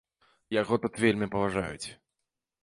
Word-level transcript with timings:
Яго 0.61 0.79
тут 0.85 0.97
вельмі 1.03 1.29
паважаюць. 1.35 1.87